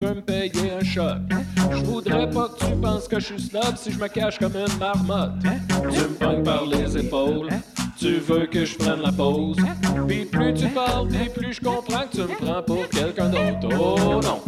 [0.00, 1.18] peux me payer un choc.
[1.72, 4.54] Je voudrais pas que tu penses que je suis snob si je me cache comme
[4.54, 5.32] une marmotte.
[5.42, 7.48] Tu me pognes par les épaules.
[7.98, 9.56] Tu veux que je prenne la pause.
[10.06, 13.76] Puis plus tu parles, puis plus je comprends que tu me prends pour quelqu'un d'autre.
[13.76, 14.40] Oh non.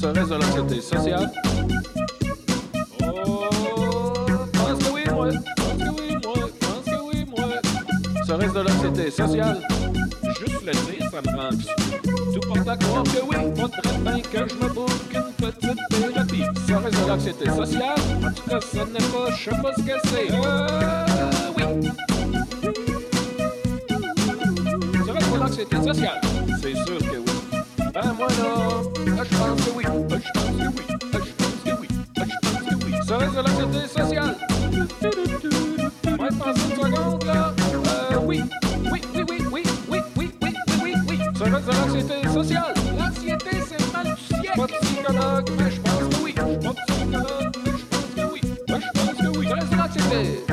[0.00, 1.32] Serait-ce de l'anxiété sociale?
[3.02, 3.48] Oh,
[4.52, 5.28] pense que oui, moi.
[5.56, 6.48] Pense que oui, moi.
[6.60, 7.48] Pense que oui, moi.
[8.24, 9.60] Serait-ce de l'anxiété sociale?
[10.72, 11.20] Ça.
[12.32, 14.68] Tout porte à que oui, que je me
[15.14, 16.44] une petite thérapie.
[16.66, 17.98] Serait-ce de l'anxiété sociale?
[18.24, 20.28] En tout cas, ça n'est pas, je sais pas ce que c'est.
[20.32, 21.64] Euh, oui.
[25.06, 26.20] Serait-ce de l'anxiété sociale?
[26.62, 27.34] C'est sûr que oui.
[27.92, 28.42] Ben moi je
[29.36, 29.84] pense que oui.
[29.84, 29.88] Je
[30.32, 30.84] pense que oui.
[31.12, 31.88] Je pense que oui.
[32.14, 32.92] Je pense que oui.
[33.06, 34.36] Serait-ce de l'anxiété sociale?
[34.38, 34.49] Ouais,
[41.40, 42.74] Serait-ce de l'anxiété sociale?
[42.98, 44.52] L'anxiété, c'est mal du siècle.
[44.56, 46.32] Pas psychologue, mais je pense que oui.
[46.34, 46.42] Pas
[46.86, 48.40] psychologue, mais je pense que oui.
[48.68, 49.46] Ben, je pense que oui.
[49.48, 50.44] Serait-ce de l'anxiété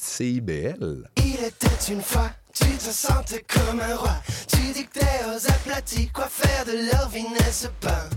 [0.00, 1.08] CIBL.
[1.16, 4.16] Il était une fois, tu te sentais comme un roi.
[4.48, 8.08] Tu dictais aux aplatis quoi faire de leur vie n'est-ce pas?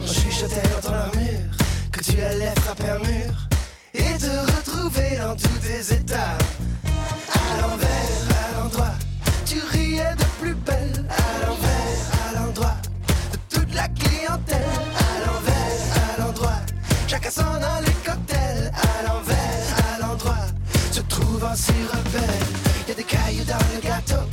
[0.00, 1.50] On chuchotait dans ton armure
[1.90, 3.48] que tu allais frapper un mur
[3.94, 6.38] et te retrouver dans tous tes états.
[7.32, 7.88] À l'envers,
[8.30, 8.94] à l'endroit,
[9.44, 11.04] tu riais de plus belle.
[11.10, 12.76] À l'envers, à l'endroit
[13.32, 14.62] de toute la clientèle.
[14.96, 16.60] À l'envers, à l'endroit,
[17.08, 17.80] chacun s'en a
[21.34, 22.88] se trouvant si rebelle.
[22.88, 24.28] Y a des cailloux dans le gâteau,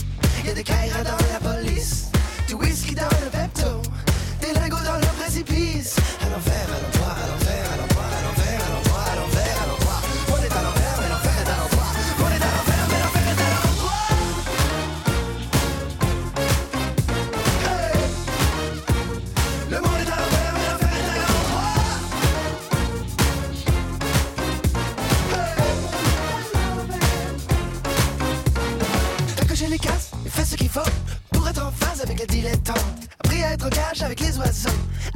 [0.45, 2.09] y a des cailles dans la police,
[2.47, 3.81] du whisky dans le pepto,
[4.41, 6.00] des lingots dans le précipice.
[32.11, 32.31] Avec.
[33.23, 34.69] Appris à être en cage avec les oiseaux.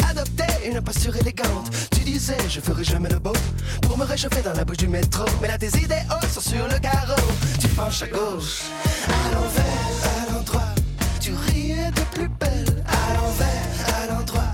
[0.09, 1.69] Adopter une posture élégante.
[1.91, 3.33] Tu disais, je ferai jamais le beau
[3.81, 5.25] pour me réchauffer dans la bouche du métro.
[5.41, 7.21] Mais là, tes idéaux sont sur le carreau.
[7.59, 8.61] Tu penches à gauche,
[9.07, 9.73] à l'envers,
[10.03, 10.75] à l'endroit.
[11.19, 14.51] Tu riais de plus belle, à l'envers, à l'endroit.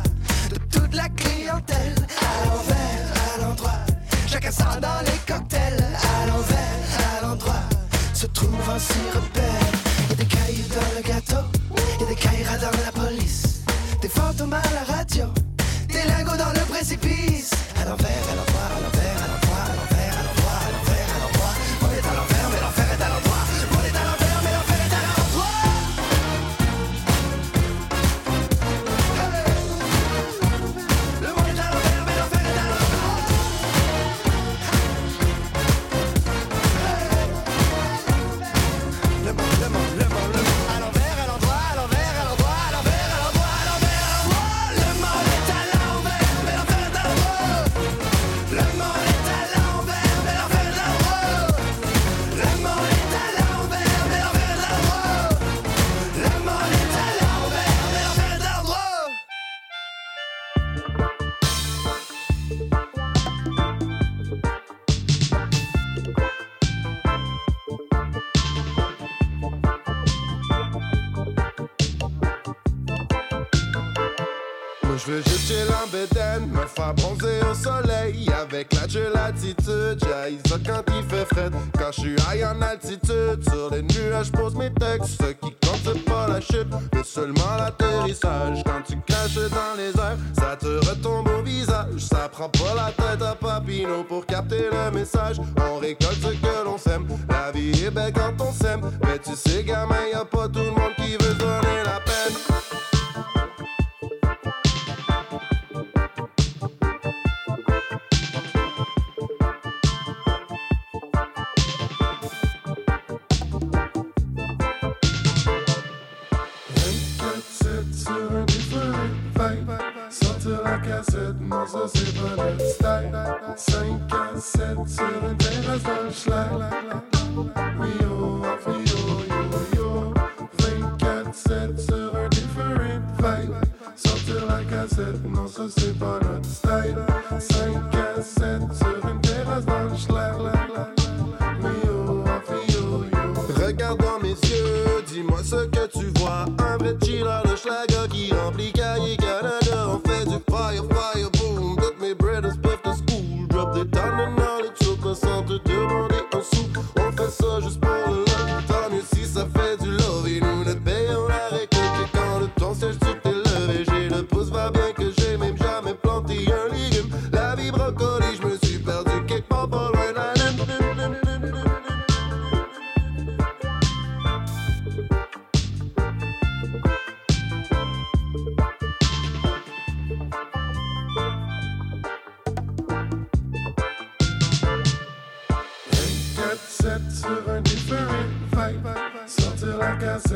[0.49, 3.79] De toute la clientèle, à l'envers, à l'endroit.
[4.27, 7.63] Chacun sort dans les cocktails, à l'envers, à l'endroit.
[8.13, 8.99] Se trouve un si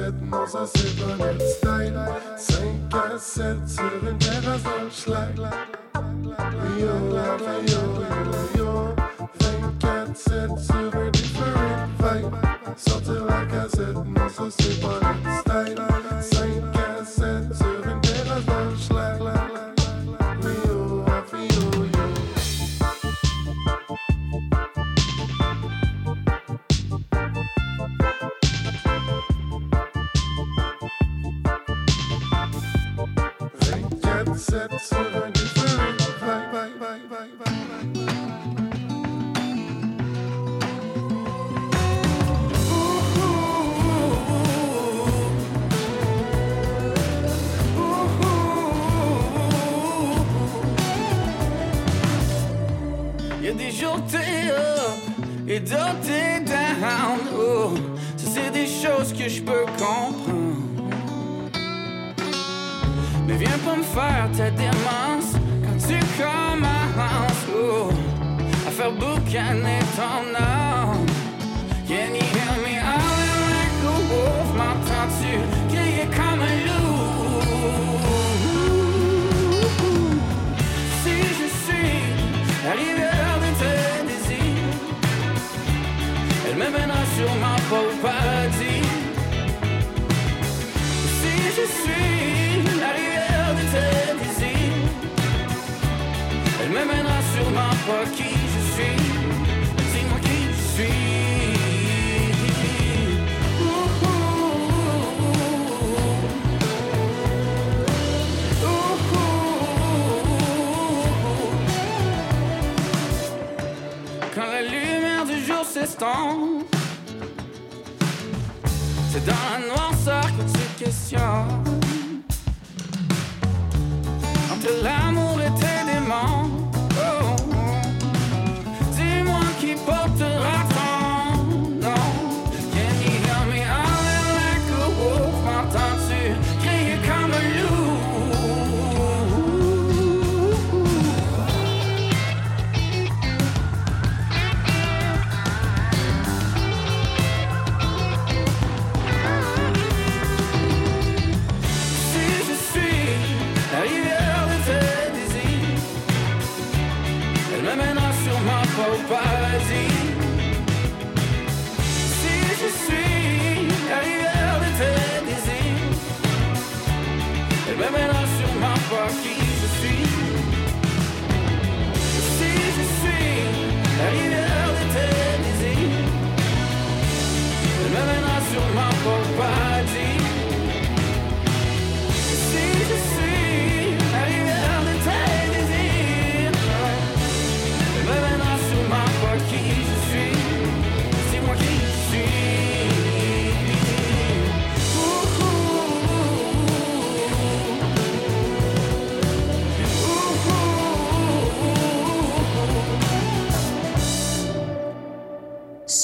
[0.05, 1.93] tête non ça c'est bon style
[2.37, 2.63] 5
[2.93, 4.17] à 7 sur une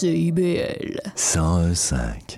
[0.02, 2.31] CIBL 101.5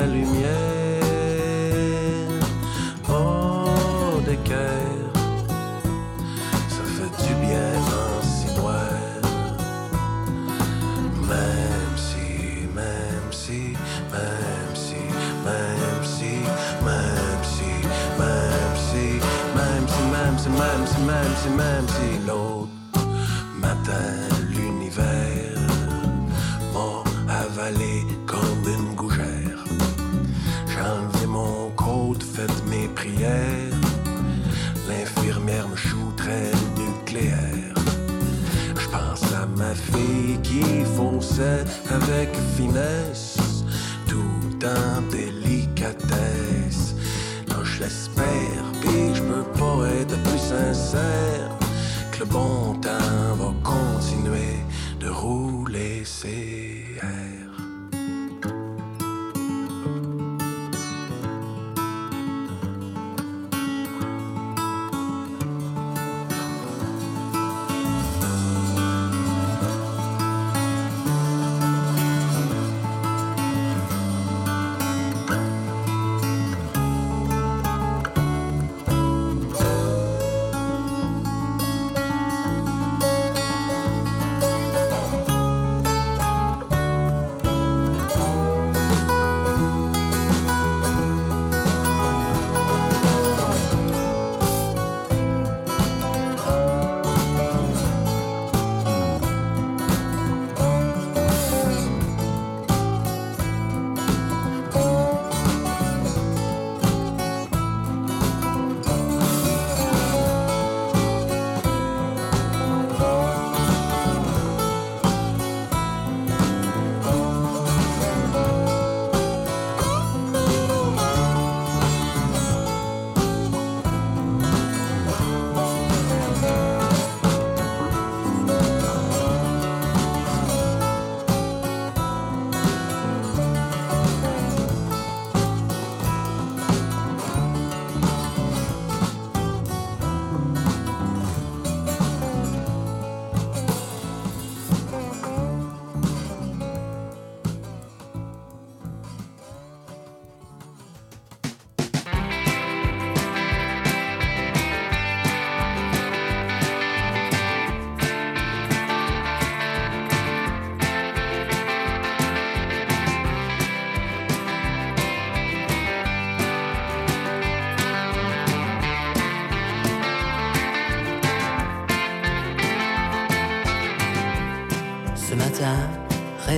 [0.00, 0.29] salut.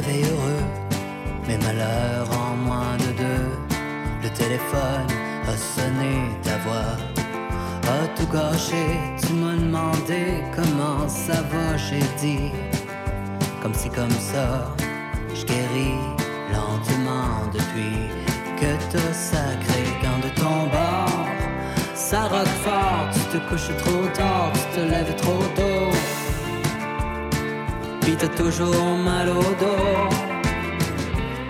[0.03, 0.65] Rêver heureux,
[1.47, 3.51] mes malheurs en moins de deux.
[4.23, 5.07] Le téléphone
[5.47, 6.97] a sonné, ta voix
[7.88, 8.99] a tout gâché.
[9.21, 12.51] Tu m'as demandé comment ça va, j'ai dit.
[13.62, 14.75] Comme si comme ça,
[15.35, 15.99] je guéris
[16.53, 18.09] lentement depuis
[18.61, 21.27] que t'as sacré quand de ton bord.
[21.95, 26.12] Ça rock fort, tu te couches trop tard, tu te lèves trop tôt.
[28.03, 30.09] Puis t'as toujours mal au dos.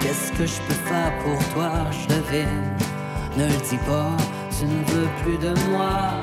[0.01, 2.69] Qu'est-ce que je peux faire pour toi, je devine.
[3.37, 4.11] Ne le dis pas,
[4.57, 6.23] tu ne veux plus de moi.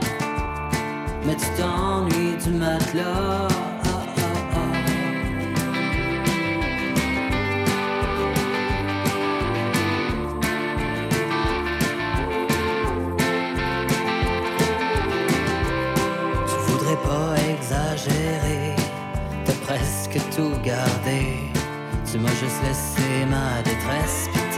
[1.26, 3.68] Mais tu t'ennuies du matelas.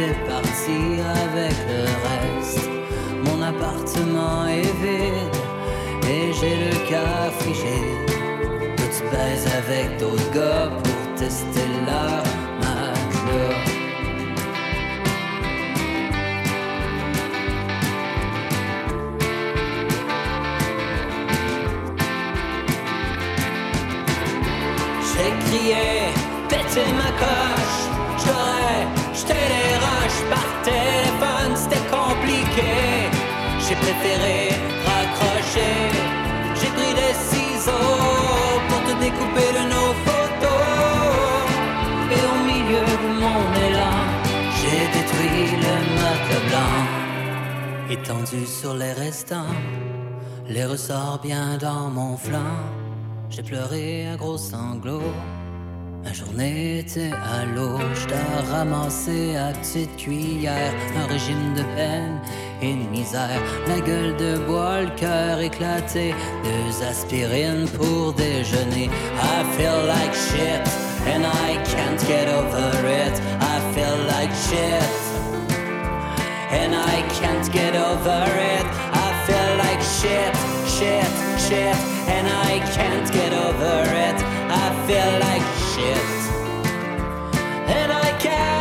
[0.01, 0.79] T'es parti
[1.23, 2.69] avec le reste.
[3.25, 5.35] Mon appartement est vide,
[6.09, 8.09] et j'ai le cœur frigide.
[8.77, 9.03] Toi, tu
[9.61, 12.23] avec d'autres gars pour tester leur
[12.61, 13.61] matelas.
[25.09, 25.85] J'ai crié,
[26.49, 27.50] pété ma coche,
[33.81, 34.39] préféré
[34.89, 35.75] raccrocher,
[36.59, 40.67] j'ai pris des ciseaux pour te découper de nos photos.
[42.15, 43.99] Et au milieu de mon élan,
[44.57, 46.77] j'ai détruit le matelas blanc,
[47.89, 49.55] étendu sur les restants,
[50.47, 52.57] les ressorts bien dans mon flanc.
[53.29, 55.13] J'ai pleuré à gros sanglots.
[56.03, 62.19] Ma journée était à l'eau, je ramassé à petite cuillère un régime de peine
[62.61, 63.41] et misère.
[63.67, 68.89] La gueule de bois, le cœur éclaté, deux aspirines pour déjeuner.
[68.89, 70.61] I feel like shit
[71.07, 73.19] and I can't get over it.
[73.41, 75.11] I feel like shit
[76.51, 78.65] and I can't get over it.
[78.93, 80.33] I feel like shit,
[80.67, 81.75] shit, shit,
[82.07, 84.17] and I can't get over it.
[84.51, 86.07] I feel like shit,
[87.67, 88.60] and I can't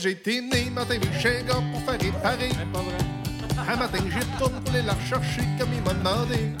[0.00, 2.50] J'ai été né, matin, chez gars pour faire réparer.
[3.68, 6.52] Un matin, j'y retourne pour aller la rechercher comme il m'a demandé.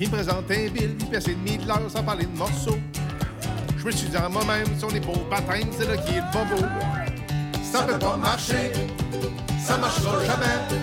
[0.00, 2.78] Il me présente un bill, pièce et demie de l'heure sans parler de morceaux.
[3.76, 6.20] Je me suis dit à moi-même, si on est pour baptême, c'est là qui est
[6.20, 6.66] le bobo.
[7.70, 8.72] Ça peut pas marcher,
[9.62, 10.80] ça marchera jamais.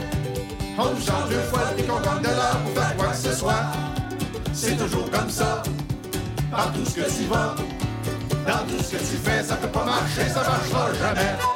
[0.77, 3.33] On nous change deux fois puis qu'on gagne de l'heure pour faire quoi que ce
[3.33, 3.65] soit.
[4.53, 5.63] C'est toujours comme ça,
[6.51, 7.55] partout ce que tu vas.
[8.45, 11.54] Dans tout ce que tu fais, ça peut pas marcher, ça marchera jamais.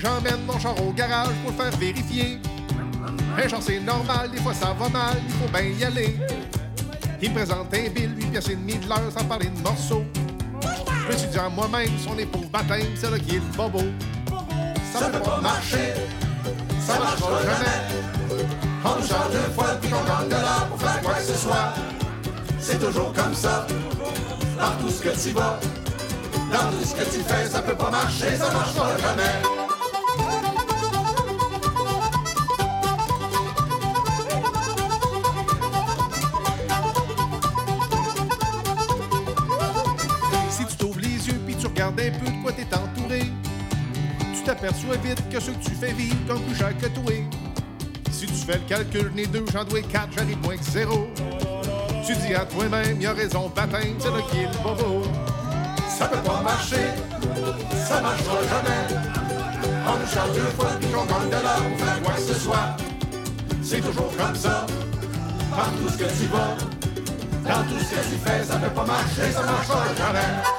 [0.00, 2.40] J'emmène mon char au garage pour le faire vérifier.
[3.36, 6.16] Un char, c'est normal, des fois ça va mal, il faut bien y aller.
[7.20, 10.04] Il me présente un bill, 8 pièces et demie de l'heure sans parler de morceaux.
[10.62, 13.56] Je me suis dit à moi-même, si on est pour baptême, c'est là qui est
[13.56, 13.80] bobo.
[14.92, 15.94] Ça peut pas marcher,
[16.86, 18.08] ça marchera jamais.
[18.84, 21.34] On nous change deux fois puis qu'on gagne de l'heure pour faire quoi que ce
[21.34, 21.74] soit.
[22.60, 23.66] C'est toujours comme ça,
[24.58, 25.58] partout ce que tu vas.
[26.52, 29.57] Dans tout ce que tu fais, ça peut pas marcher, ça marchera jamais.
[44.68, 47.12] T'aperçois vite que ce que tu fais vivre comme plus cher que toi.
[48.10, 51.08] Si tu fais le calcul, les deux, j'en dois quatre, j'arrive moins que zéro.
[52.06, 54.52] Tu dis à toi-même, y a raison, baptême, c'est là qui est le.
[55.88, 56.92] Ça peut pas marcher,
[57.86, 59.00] ça marchera jamais.
[59.86, 62.34] On nous change deux fois puis qu'on gagne de l'heure pour faire quoi que ce
[62.34, 62.76] soit.
[63.62, 64.66] C'est toujours comme ça,
[65.50, 66.56] partout ce que tu vas.
[67.48, 70.57] Dans tout ce que tu fais, ça peut pas marcher, ça marchera jamais.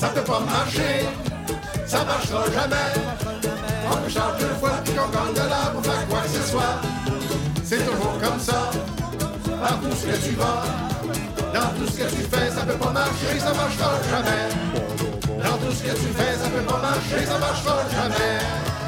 [0.00, 1.06] Marcher,
[1.86, 2.92] ça marchera jamais.
[3.86, 6.80] On change deux fois puis qu'on gagne de l'art pour faire quoi que ce soit.
[7.64, 8.70] C'est toujours comme ça,
[9.60, 10.62] partout ce que tu vas.
[11.52, 15.42] Dans tout ce que tu fais, ça peut pas marcher, ça marchera jamais.
[15.42, 18.79] Dans tout ce que tu fais, ça peut pas marcher, ça marchera jamais.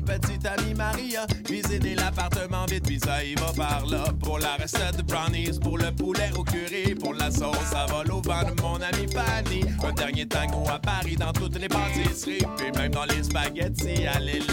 [0.00, 1.26] Petite amie Maria.
[1.44, 4.04] Cuisiner l'appartement vite, pis ça y va par là.
[4.22, 8.10] Pour la recette de brownies, pour le poulet au curry, pour la sauce, ça vole
[8.10, 9.64] au vent de mon ami Fanny.
[9.82, 14.18] Un dernier tango à Paris dans toutes les pâtisseries, puis même dans les spaghettis à
[14.20, 14.44] l'élé.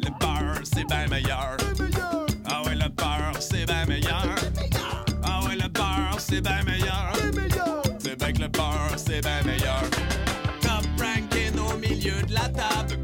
[0.00, 1.56] Le beurre, c'est bien meilleur.
[2.46, 4.34] Ah ouais, le beurre, c'est bien meilleur.
[5.24, 7.12] Ah ouais, le beurre, c'est bien meilleur.
[7.98, 9.82] C'est bien que le beurre, c'est bien meilleur.
[10.60, 12.98] Top ranking au milieu de la table,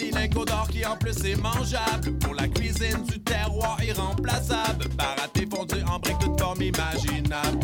[0.00, 2.12] joli lingot d'or qui en plus est mangeable.
[2.20, 4.88] Pour la cuisine du terroir irremplaçable.
[4.96, 7.58] Baraté fondu en briques toute forme imaginable.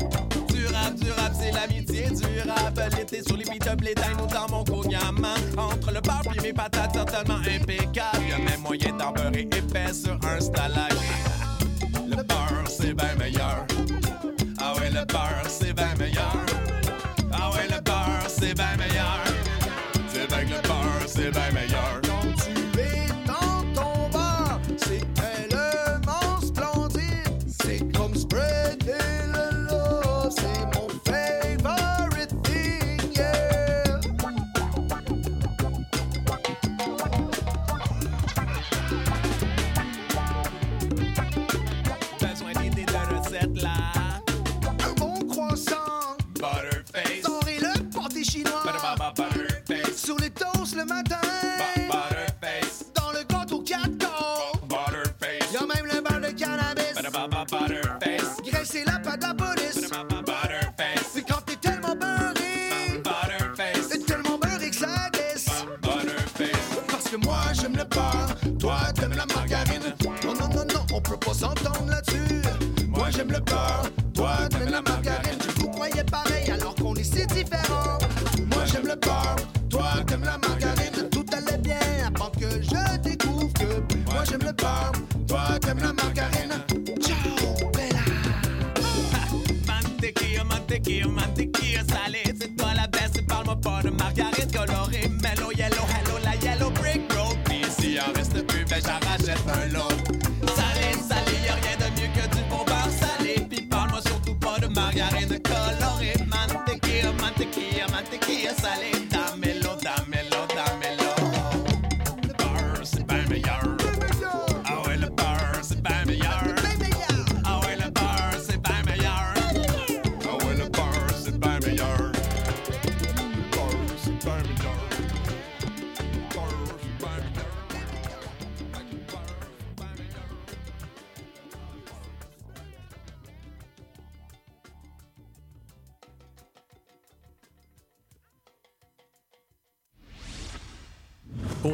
[0.49, 2.83] Durable, durable, c'est l'amitié durable.
[2.97, 5.39] L'été sur les beat-up, les dans mon cognaman.
[5.57, 8.25] Entre le bar et mes patates, certainement impeccable.
[8.29, 10.93] Y'a même moyen d'en épais sur un stalag.
[12.09, 13.67] Le beurre, c'est bien meilleur.
[14.59, 16.37] Ah ouais, le beurre, c'est bien meilleur.
[17.33, 18.96] Ah ouais, le beurre, c'est bien meilleur.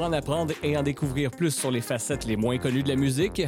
[0.03, 3.43] en apprendre et en découvrir plus sur les facettes les moins connues de la musique?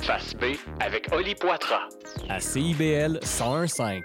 [0.00, 1.88] Face B avec Oli Poitras.
[2.28, 4.02] À CIBL 101.5.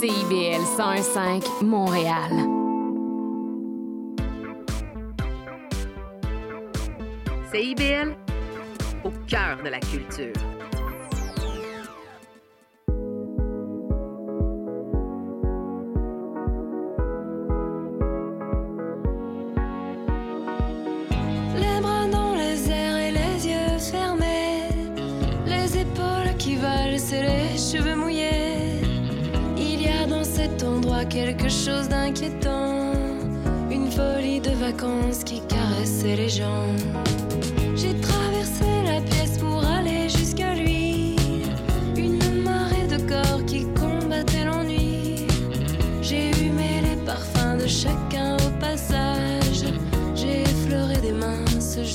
[0.00, 2.45] CIBL 101.5 Montréal.
[9.26, 10.45] cœur de la culture.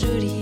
[0.01, 0.40] jolie.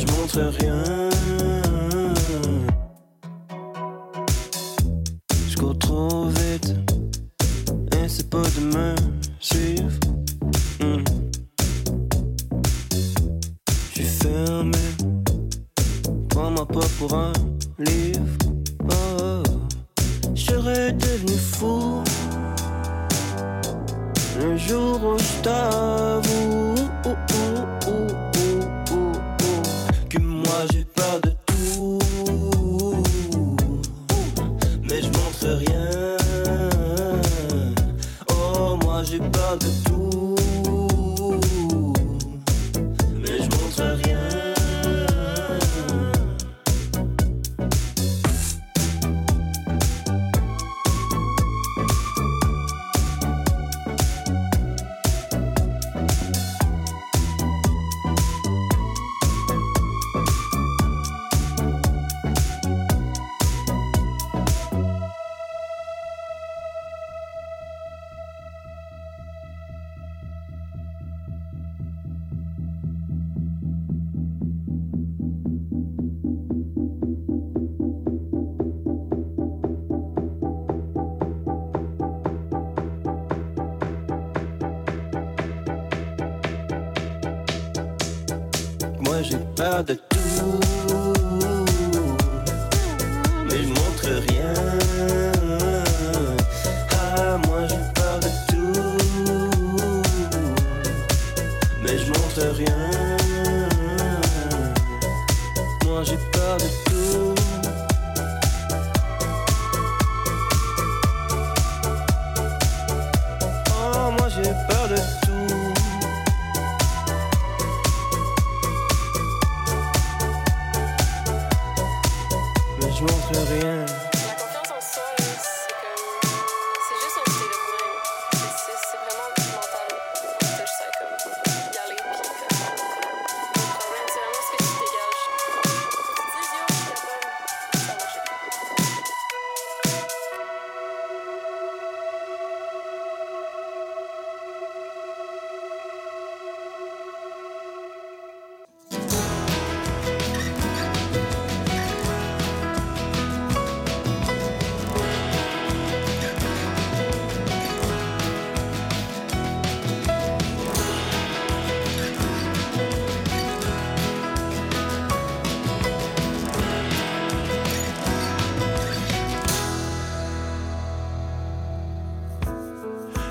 [0.00, 1.09] Je montre rien.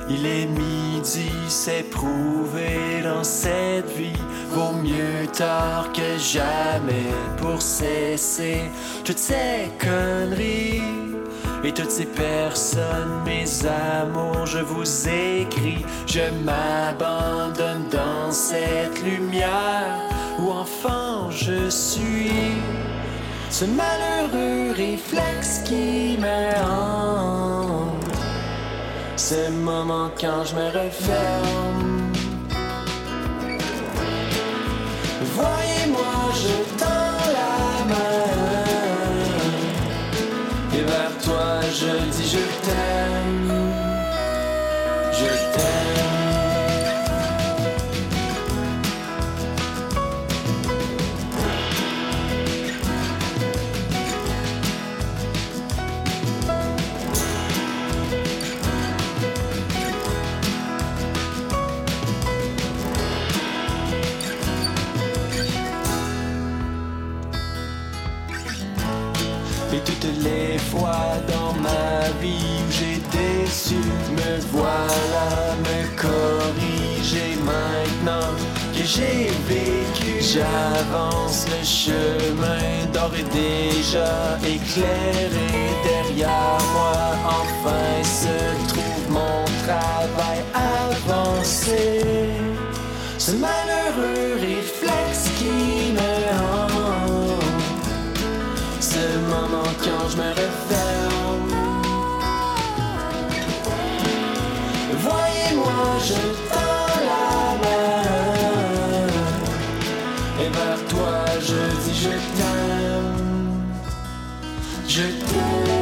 [0.10, 4.20] Il est midi, c'est prouvé dans cette vie.
[4.50, 8.62] Vaut mieux tard que jamais pour cesser
[9.06, 10.82] toutes ces conneries.
[11.64, 15.86] Et toutes ces personnes, mes amours, je vous écris.
[16.08, 20.00] Je m'abandonne dans cette lumière
[20.40, 22.54] où enfant je suis.
[23.52, 27.99] Ce malheureux réflexe qui me hante.
[29.30, 32.12] Ce moment quand je me referme.
[35.36, 38.40] Voyez-moi, je tends la main.
[40.74, 43.19] Et vers toi, je dis je t'aime.
[73.76, 78.34] me voilà, me corriger maintenant
[78.74, 80.22] que j'ai vécu.
[80.22, 85.52] J'avance le chemin d'or et déjà éclairé
[85.84, 86.94] derrière moi.
[87.26, 92.02] Enfin se trouve mon travail avancé.
[93.18, 97.44] Ce malheureux réflexe qui me hante.
[98.80, 100.79] Ce moment quand je me refais
[106.02, 106.14] je
[106.50, 107.28] tends la
[107.62, 109.08] main
[110.42, 113.20] Et vers toi je dis je t'aime.
[114.88, 115.79] Je t'aime.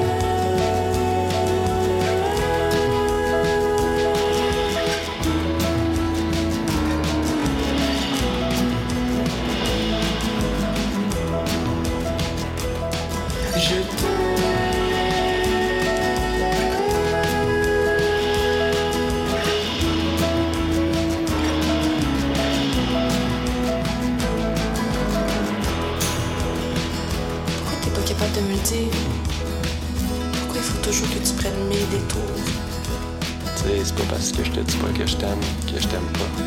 [33.84, 36.44] c'est pas parce que je te dis pas que je t'aime que je t'aime pas.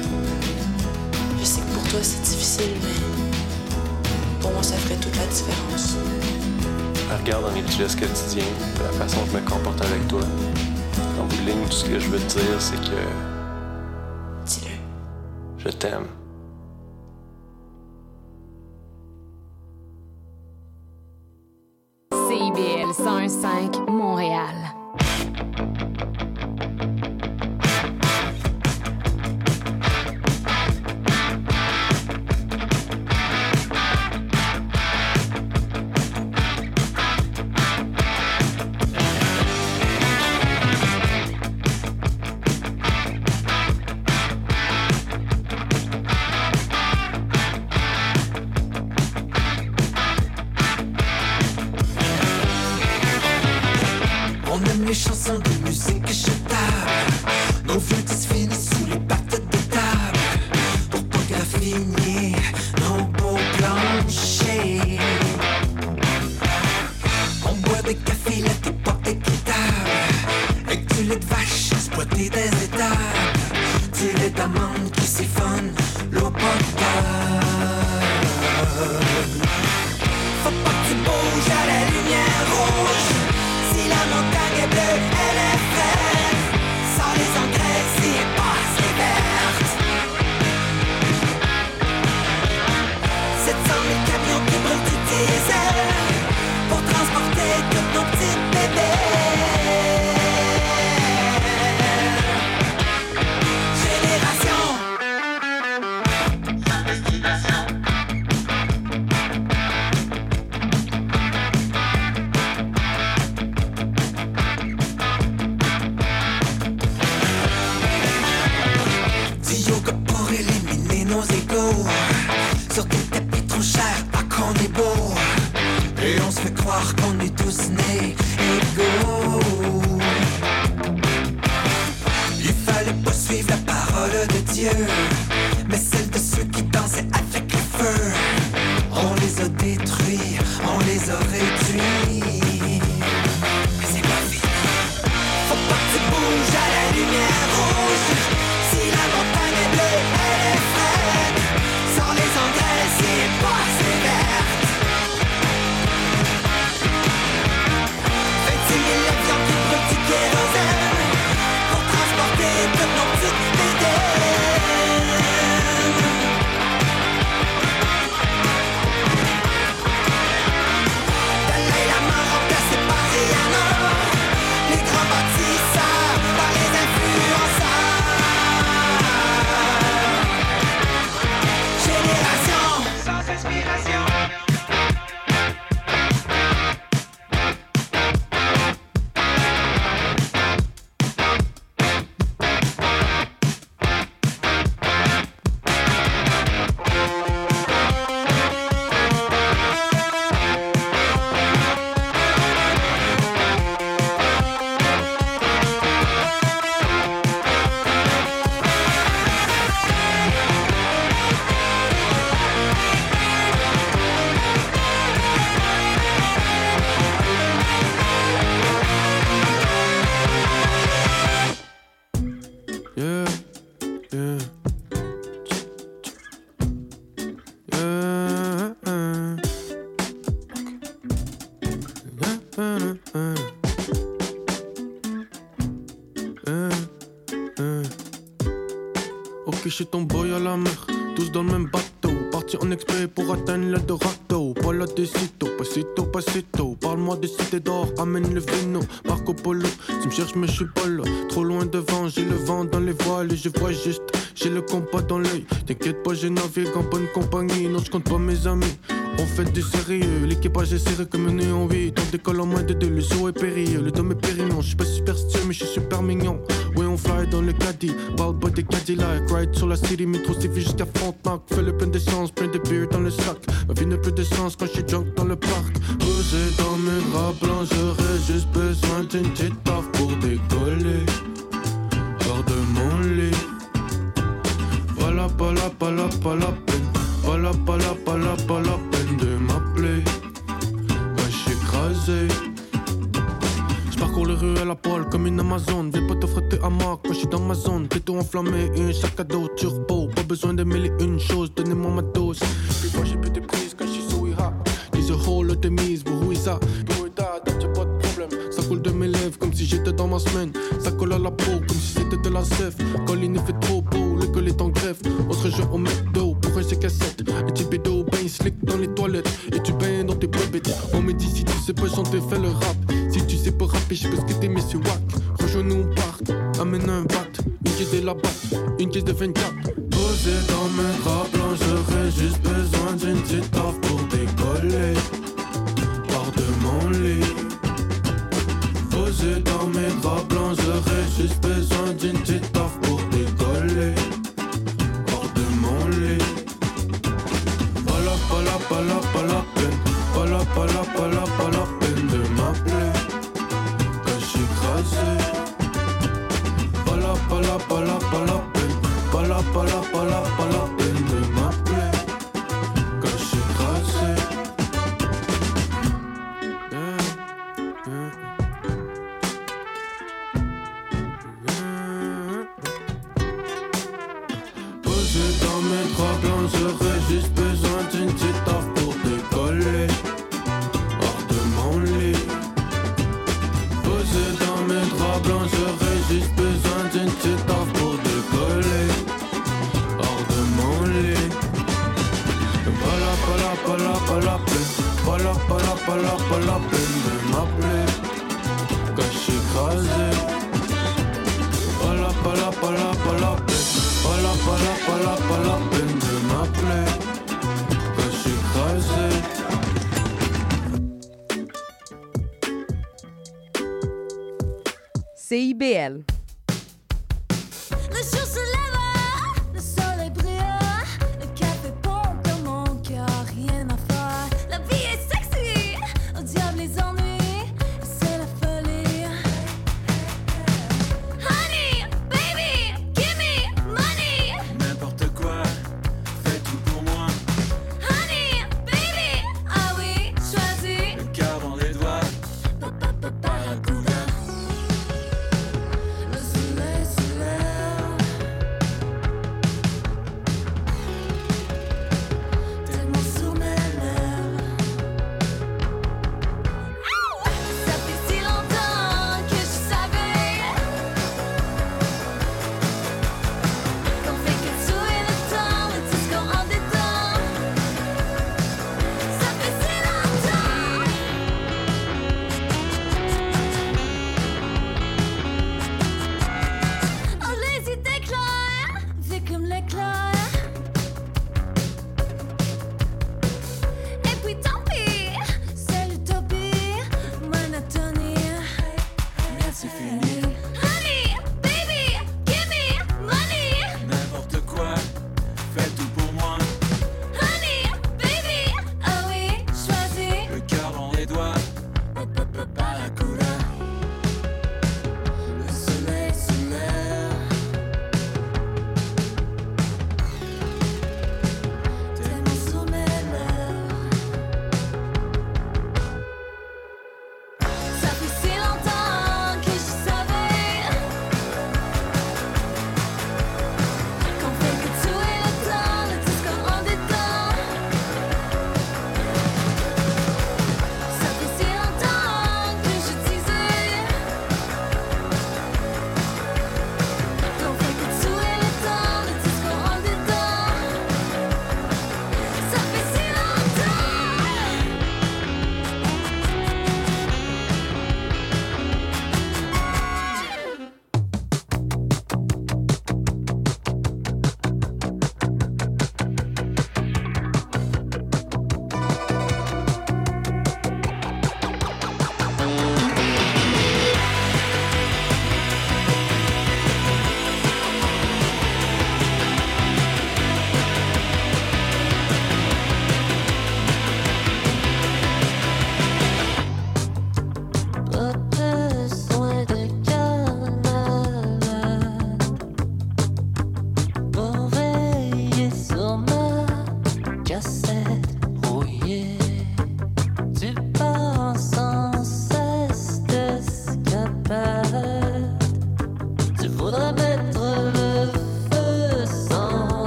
[1.39, 5.97] Je sais que pour toi c'est difficile, mais pour moi ça ferait toute la différence.
[7.11, 8.45] Ah, regarde dans mes petits gestes quotidiens,
[8.83, 10.21] la façon dont je me comporte avec toi.
[11.21, 13.01] En bout ligne, tout ce que je veux te dire, c'est que.
[14.47, 14.77] Dis-le.
[15.59, 16.07] Je t'aime.
[22.13, 24.80] CIBL 105 Montréal.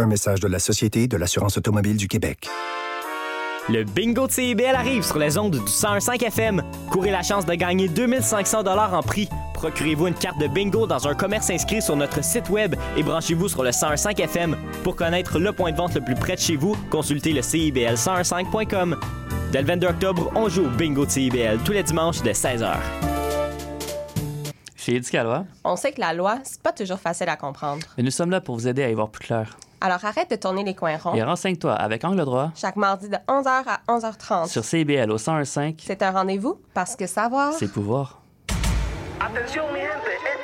[0.00, 2.48] Un message de la Société de l'assurance automobile du Québec.
[3.68, 6.64] Le bingo de CIBL arrive sur les ondes du 105 FM.
[6.90, 9.28] Courez la chance de gagner 2500 dollars en prix.
[9.54, 13.48] Procurez-vous une carte de bingo dans un commerce inscrit sur notre site web et branchez-vous
[13.48, 14.56] sur le 105 FM.
[14.82, 18.98] Pour connaître le point de vente le plus près de chez vous, consultez le CIBL105.com.
[19.52, 22.74] Dès le 22 octobre, on joue au bingo de CIBL tous les dimanches de 16h.
[24.74, 27.86] Chez Éducalois, On sait que la loi, c'est pas toujours facile à comprendre.
[27.96, 29.56] et nous sommes là pour vous aider à y voir plus clair.
[29.84, 31.14] Alors arrête de tourner les coins ronds.
[31.14, 34.48] Et renseigne-toi avec Angle droit Chaque mardi de 11h à 11h30.
[34.48, 37.52] sur CIBL au 101.5, C'est un rendez-vous parce que savoir.
[37.52, 38.20] c'est pouvoir.
[39.20, 40.43] Atención mi gente,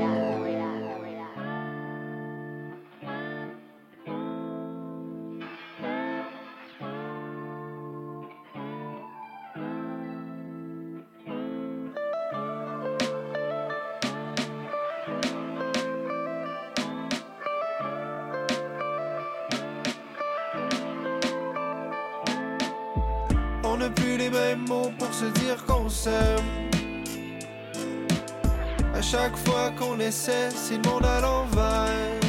[29.69, 32.19] Qu'on essaie, c'est le monde à l'envers.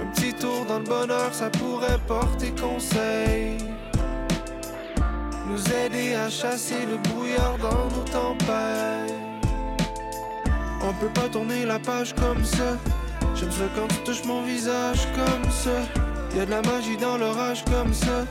[0.00, 3.58] Un petit tour dans le bonheur, ça pourrait porter conseil.
[5.48, 9.14] Nous aider à chasser le brouillard dans nos tempêtes.
[10.82, 12.76] On peut pas tourner la page comme ça.
[13.34, 15.78] J'aime ça quand tu touches mon visage comme ça.
[16.34, 18.24] Y a de la magie dans l'orage comme ça.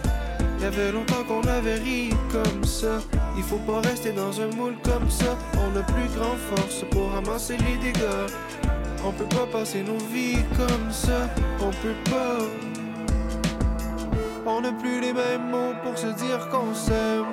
[0.59, 2.99] Y avait longtemps qu'on avait ri comme ça.
[3.38, 5.38] Il faut pas rester dans un moule comme ça.
[5.55, 8.27] On a plus grand force pour ramasser les dégâts.
[9.05, 11.29] On peut pas passer nos vies comme ça.
[11.59, 12.38] On peut pas.
[14.45, 17.25] On n'a plus les mêmes mots pour se dire qu'on s'aime.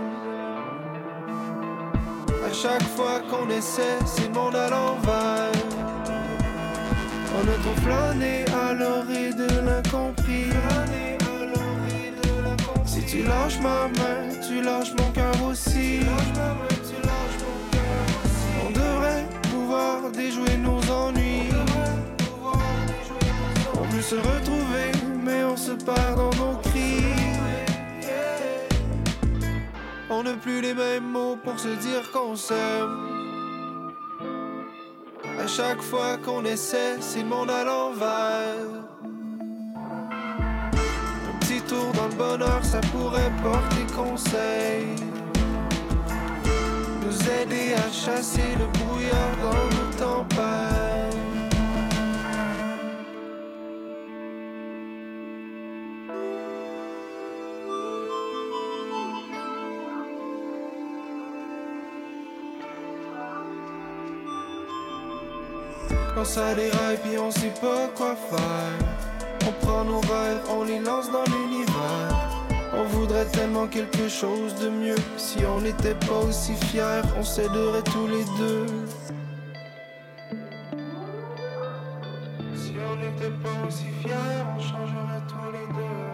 [2.49, 5.53] À chaque fois qu'on essaie, c'est le monde à l'envers.
[7.37, 10.28] On a trop flâné à l'orée de l'incompris.
[13.11, 16.01] Tu lâches ma main, tu lâches mon cœur aussi.
[18.67, 21.49] On devrait pouvoir déjouer nos ennuis.
[23.75, 24.93] On veut se retrouver,
[25.25, 27.15] mais on se perd dans nos cris.
[30.11, 33.91] On n'a plus les mêmes mots pour se dire qu'on s'aime.
[35.39, 38.88] À chaque fois qu'on essaie, c'est le monde à l'envers.
[41.69, 44.87] Un petit tour dans le bonheur, ça pourrait porter conseil.
[47.05, 51.17] Nous aider à chasser le brouillard dans nos tempêtes.
[66.15, 69.08] Quand ça déraille puis on sait pas quoi faire
[69.49, 72.13] On prend nos rêves, on les lance dans l'univers.
[72.75, 74.99] On voudrait tellement quelque chose de mieux.
[75.17, 78.67] Si on n'était pas aussi fiers, on s'aiderait tous les deux.
[82.57, 86.11] Si on n'était pas aussi fiers, on changerait tous les deux.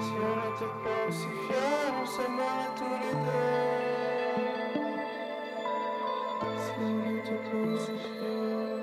[0.00, 3.54] Si on n'était pas aussi fiers, on s'aimerait tous les deux.
[6.58, 8.73] Si on n'était pas aussi fiers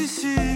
[0.00, 0.49] d'ici.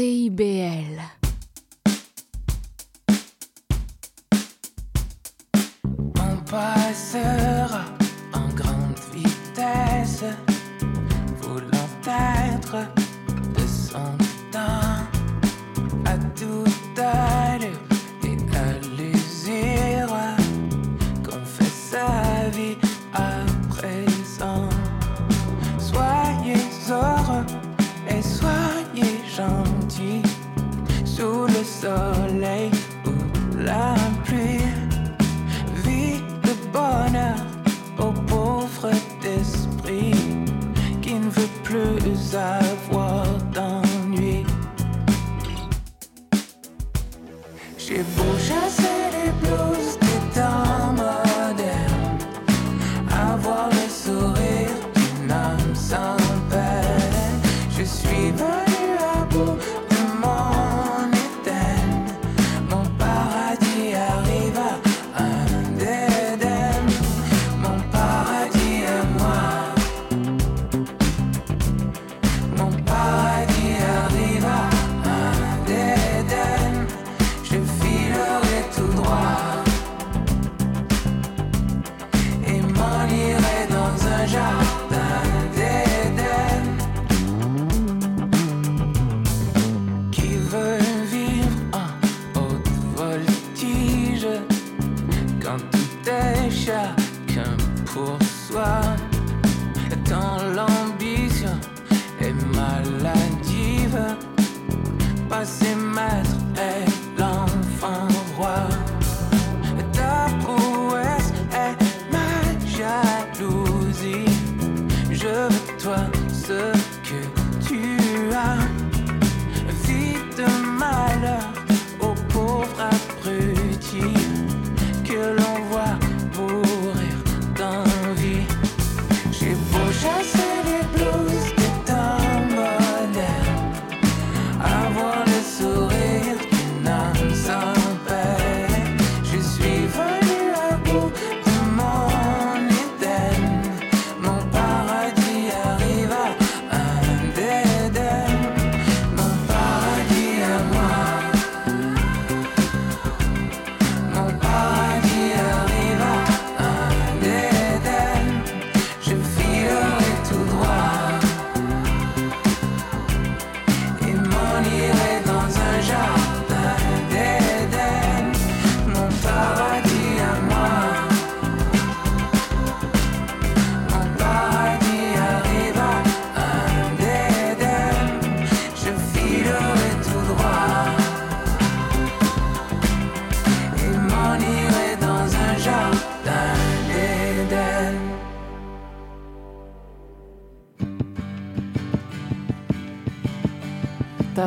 [0.00, 1.19] CIBL.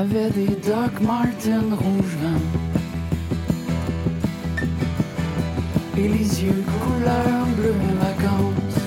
[0.04, 2.18] T'avais des Doc Martens rouge
[5.98, 8.82] Et les yeux couleur bleu vacances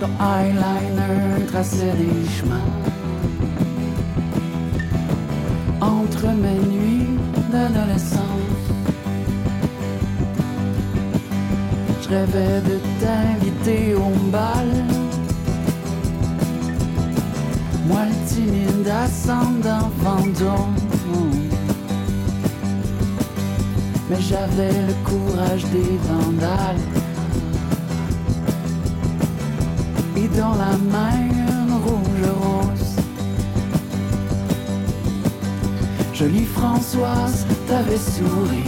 [0.00, 2.70] Ton eyeliner traçait des chemins.
[5.80, 7.16] Entre mes nuits
[7.52, 8.64] d'adolescence
[12.02, 14.99] Je rêvais de t'inviter au bal
[17.90, 18.88] moi le timide
[20.02, 20.74] fantôme
[24.08, 26.86] Mais j'avais le courage des vandales.
[30.16, 32.96] Et dans la main une rouge rose
[36.12, 38.64] Jolie Françoise, t'avais souri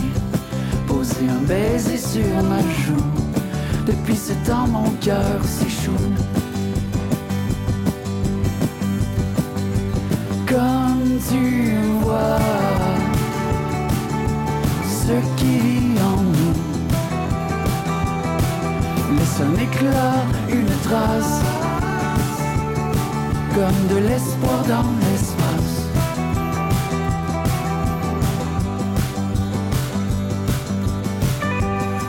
[0.86, 3.10] Posé un baiser sur ma joue.
[3.86, 6.21] Depuis ce temps mon cœur s'échoue
[11.28, 12.38] tu vois
[14.84, 16.56] ce qui vit en nous.
[19.16, 21.40] Laisse un éclat, une trace,
[23.54, 25.74] comme de l'espoir dans l'espace.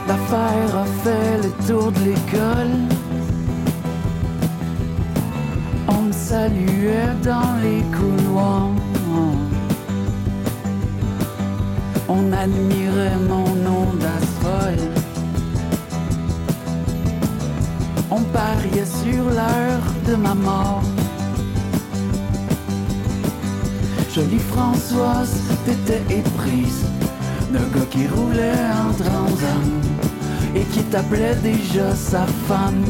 [0.08, 2.76] L'affaire a fait le tour de l'école.
[5.88, 8.73] On me saluait dans les couloirs.
[12.08, 14.76] On admirait mon nom d'Astroy.
[18.10, 20.82] On pariait sur l'heure de ma mort.
[24.14, 26.84] Jolie Françoise, t'étais éprise
[27.52, 29.64] d'un gars qui roulait en transam
[30.54, 32.84] et qui t'appelait déjà sa femme.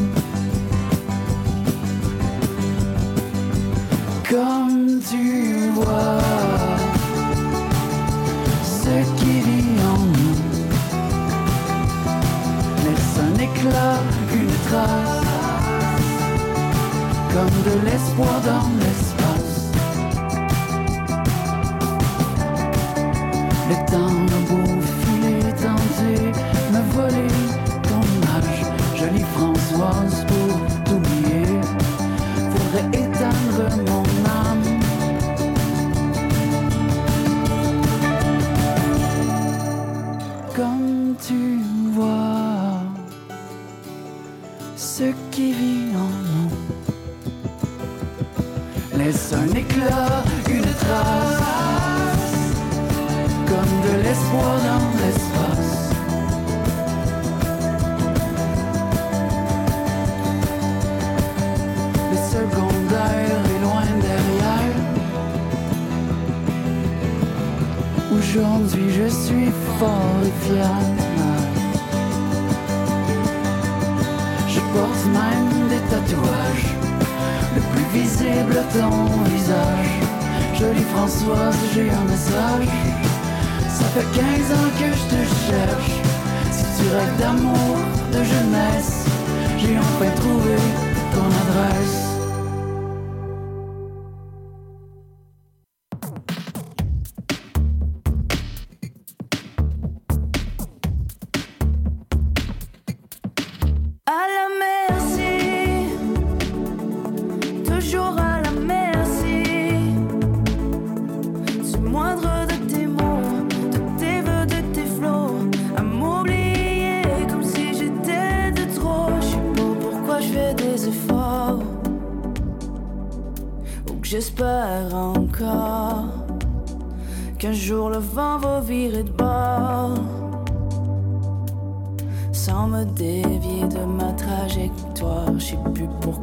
[17.45, 18.69] de l'espoir dans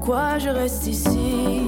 [0.04, 1.60] pourquoi je reste ici.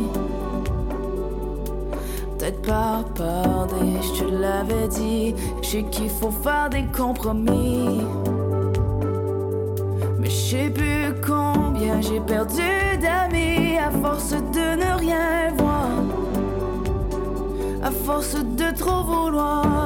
[2.37, 8.01] Peut-être par peur des, je te l'avais dit, je sais qu'il faut faire des compromis.
[10.19, 15.91] Mais je sais plus combien j'ai perdu d'amis à force de ne rien voir,
[17.85, 19.84] à force de trop vouloir.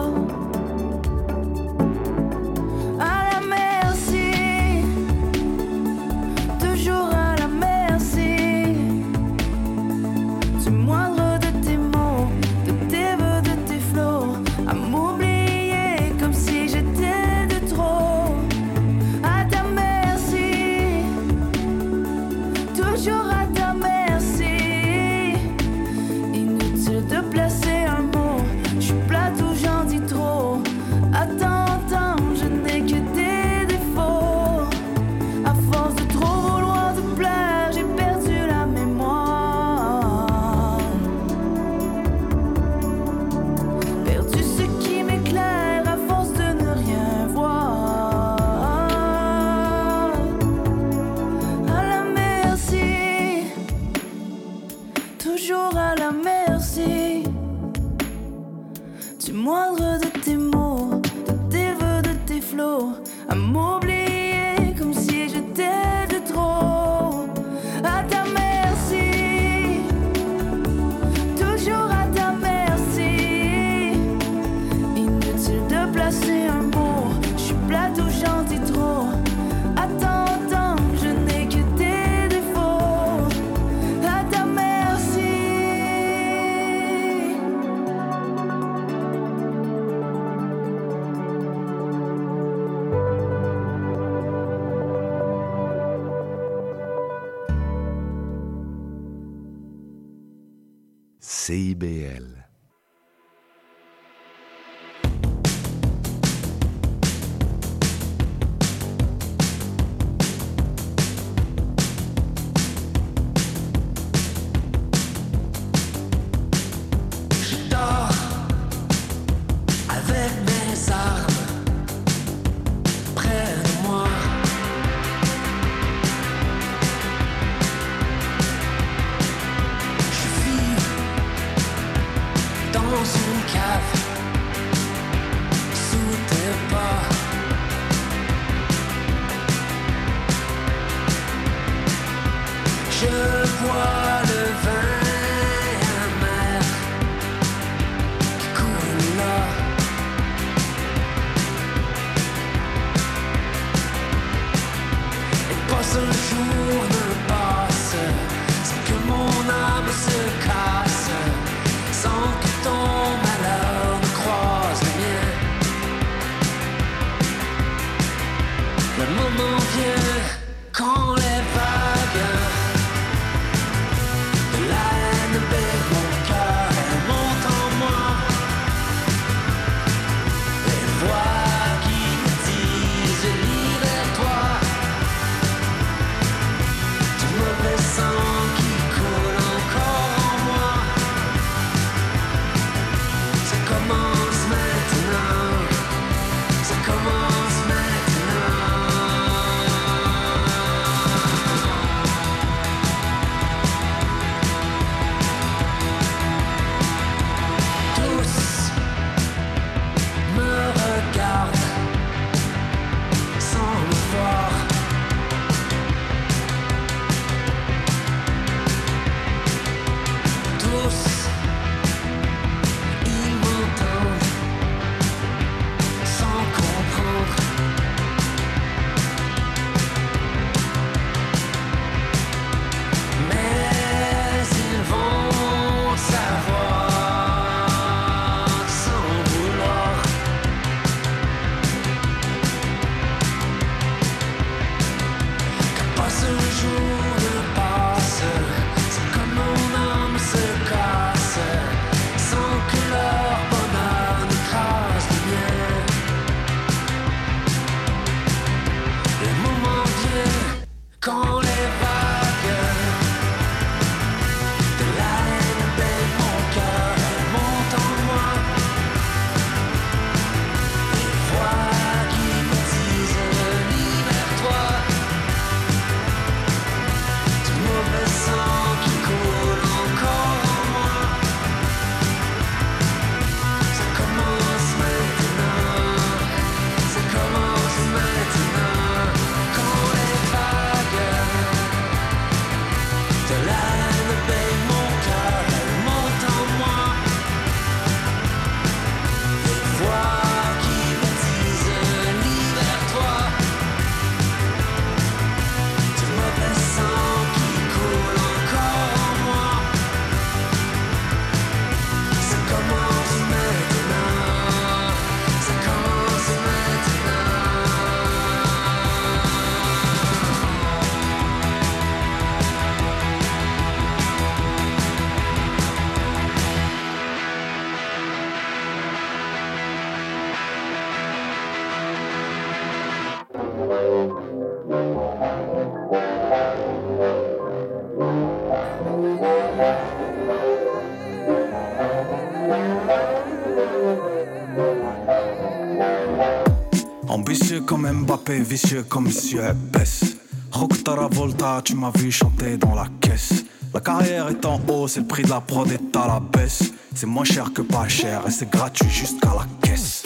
[347.68, 350.16] Comme Mbappé, vicieux comme Monsieur Epes.
[350.50, 353.44] Roktara Volta, tu m'as vu chanter dans la caisse.
[353.74, 356.72] La carrière est en haut, c'est le prix de la prod est à la baisse.
[356.94, 360.02] C'est moins cher que pas cher et c'est gratuit jusqu'à la caisse.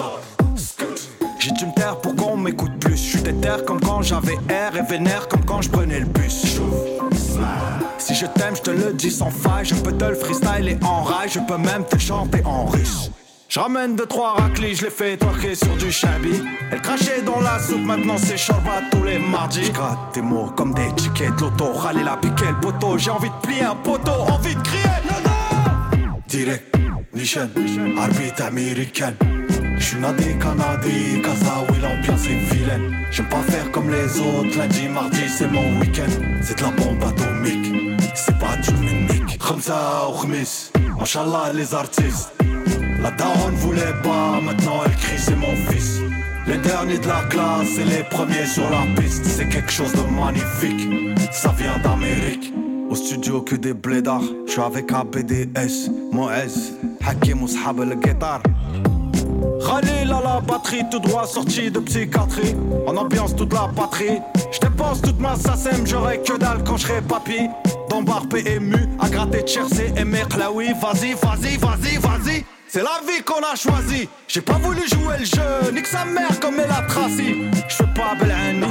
[1.39, 2.97] J'ai dû me taire pour qu'on m'écoute plus.
[2.97, 6.61] Je suis déter comme quand j'avais air et vénère comme quand je prenais le bus.
[7.99, 9.67] Si je t'aime, je te le dis sans faille.
[9.67, 13.13] Je peux te le freestyler en rail, je peux même te chanter en russe.
[13.55, 16.43] Je ramène deux trois raclis, je les fais twerker sur du chabi.
[16.70, 19.65] Elle crachait dans la soupe, maintenant c'est chorba tous les mardis.
[19.65, 21.70] Je gratte tes mots comme des tickets de l'auto.
[21.74, 24.85] Râler la piquer le poteau, j'ai envie de plier un poteau, envie de crier.
[26.29, 26.74] Direct,
[27.12, 27.51] Nishan,
[27.99, 29.16] arbitre américaine.
[29.77, 32.97] J'suis nadé, canadé, Kazaoui, l'ambiance est vilaine.
[33.11, 36.09] J'aime pas faire comme les autres, lundi, mardi, c'est mon week-end.
[36.41, 39.39] C'est de la bombe atomique, c'est pas du mimique.
[39.39, 42.33] Khamsa ou Khmis, Machallah les artistes.
[43.03, 46.01] La daronne voulait pas, maintenant elle crie, c'est mon fils.
[46.47, 50.03] Les derniers de la classe et les premiers sur la piste, c'est quelque chose de
[50.03, 50.89] magnifique.
[51.33, 52.53] Ça vient d'Amérique.
[52.89, 56.74] Au studio que des blédards, je suis avec ABDS, Moez,
[57.05, 58.43] Hakim Oushab le guitare.
[59.66, 62.55] Khalil la batterie, tout droit sorti de psychiatrie.
[62.87, 64.20] En ambiance toute la patrie.
[64.53, 67.49] Je dépense toute ma SACEM, j'aurai que dalle quand je serai papy.
[67.89, 70.05] Dans bar PMU, à gratter Chersey et
[70.55, 72.45] oui Vas-y, vas-y, vas-y, vas-y.
[72.74, 74.09] C'est la vie qu'on a choisi.
[74.27, 77.51] J'ai pas voulu jouer le jeu, nique sa mère comme elle a tracé.
[77.69, 78.66] Je pas belle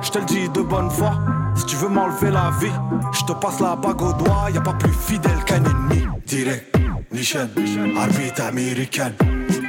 [0.00, 1.18] Je te le dis de bonne foi.
[1.56, 2.70] Si tu veux m'enlever la vie,
[3.12, 6.06] je te passe la bague au doigt, y a pas plus fidèle qu'un ennemi.
[6.24, 6.72] Direct,
[7.10, 7.48] Nishan,
[7.98, 9.14] arbitre américaine.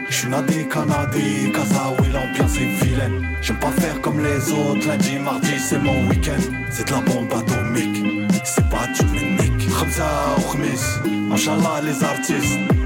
[0.07, 3.25] J'suis nadé, canadé, Kazaoui, l'ambiance est vilaine.
[3.41, 6.43] J'aime pas faire comme les autres, lundi, mardi, c'est mon week-end.
[6.69, 9.67] C'est de la bombe atomique, c'est pas tu me niques.
[9.67, 10.05] Khamsa
[10.37, 12.82] ou Khmis, Inch'Allah les artistes.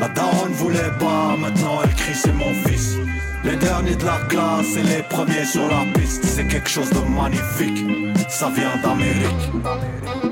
[0.00, 2.96] La daronne voulait pas, maintenant elle crie c'est mon fils.
[3.44, 7.00] Les derniers de la classe et les premiers sur la piste, c'est quelque chose de
[7.00, 7.84] magnifique.
[8.30, 10.29] Ça vient d'Amérique.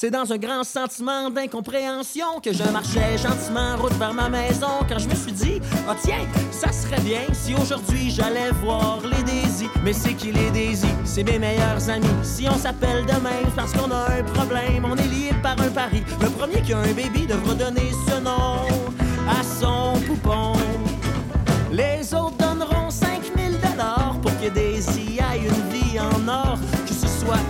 [0.00, 5.00] C'est dans un grand sentiment d'incompréhension que je marchais gentiment route vers ma maison quand
[5.00, 9.66] je me suis dit, ah tiens, ça serait bien si aujourd'hui j'allais voir les Daisy.
[9.82, 10.86] Mais c'est qui les Daisy?
[11.04, 12.06] C'est mes meilleurs amis.
[12.22, 15.70] Si on s'appelle demain c'est parce qu'on a un problème, on est liés par un
[15.70, 16.04] pari.
[16.22, 18.68] Le premier qui a un baby devra donner ce nom
[19.28, 20.52] à son poupon.
[21.72, 22.37] Les autres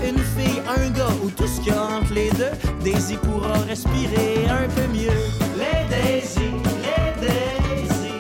[0.05, 2.51] une fille, un gars ou tout ce qu'il y a entre les deux,
[2.83, 5.21] Daisy pourra respirer un peu mieux.
[5.57, 6.51] Les Daisy,
[6.85, 8.19] les Daisy,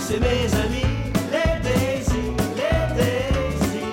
[0.00, 0.92] c'est mes amis.
[1.32, 3.84] Les Daisy, les Daisy.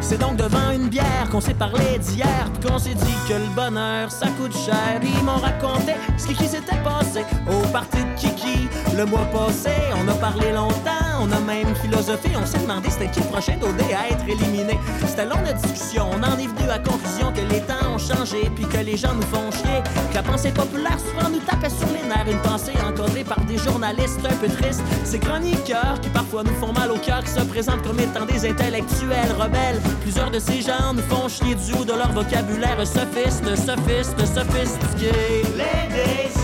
[0.00, 3.54] C'est donc devant une bière qu'on s'est parlé d'hier, puis qu'on s'est dit que le
[3.54, 5.00] bonheur ça coûte cher.
[5.02, 9.70] Ils m'ont raconté ce qui s'était passé au party de Kiki le mois passé.
[10.02, 12.30] On a parlé longtemps, on a même philosophé.
[12.40, 14.78] On s'est demandé c'était qui le prochain d'OD à être éliminé.
[15.06, 17.98] C'était long la discussion, on en est venu à la conclusion que les temps ont
[17.98, 19.82] changé, puis que les gens nous font chier.
[20.10, 22.26] Que la pensée populaire souvent nous tapait sur les nerfs.
[22.28, 24.82] Une pensée encodée par des journalistes un peu tristes.
[25.04, 28.48] Ces chroniqueurs qui parfois nous font mal au cœur, qui se présentent comme étant des
[28.48, 29.80] intellectuels rebelles.
[30.02, 35.12] Plusieurs de ces gens nous font chier du haut de leur vocabulaire sophiste, sophiste, sophistiqué.
[35.56, 36.41] Les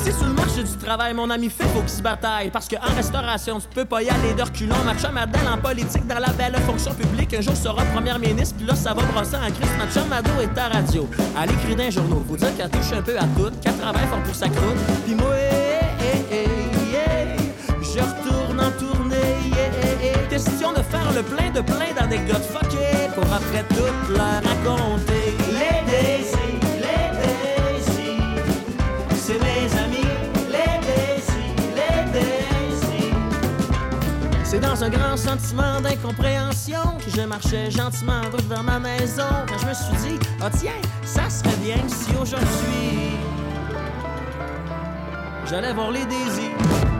[0.00, 2.48] Ici, sur le marché du travail, mon ami fait faut qu'il se bataille.
[2.50, 4.82] Parce qu'en restauration, tu peux pas y aller de reculons.
[4.86, 7.34] Ma chum Adèle en politique dans la belle fonction publique.
[7.34, 9.70] Un jour sera première ministre, puis là, ça va brosser en crise.
[9.78, 11.06] Ma chum est à radio.
[11.42, 12.24] Elle écrit dans les journaux.
[12.26, 14.78] Faut dire qu'elle touche un peu à tout, qu'elle travaille fort pour sa croûte.
[15.04, 16.44] Puis moi, eh, eh,
[16.94, 19.16] eh, je retourne en tournée.
[20.30, 25.09] Question de faire le plein de plein d'anecdotes fuckées pour après toutes leur raconter.
[34.82, 39.66] Un grand sentiment d'incompréhension que je marchais gentiment en route vers ma maison quand je
[39.66, 43.10] me suis dit, ah tiens, ça serait bien si aujourd'hui
[45.46, 46.99] j'allais voir les Daisy.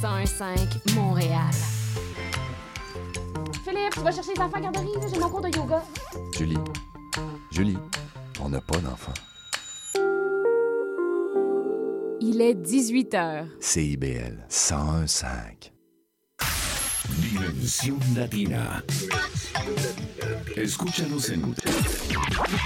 [0.00, 1.50] 101.5 Montréal.
[3.62, 5.82] Philippe, tu vas chercher les enfants à garderie, j'ai mon cours de yoga.
[6.34, 6.56] Julie,
[7.50, 7.76] Julie,
[8.40, 9.12] on n'a pas d'enfant.
[12.22, 13.44] Il est 18 h.
[13.60, 15.70] CIBL 101.5.
[17.18, 18.82] Dimensión Latina.
[20.56, 21.54] Escúchanos en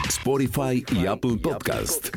[0.08, 2.12] Spotify y Apple Podcast.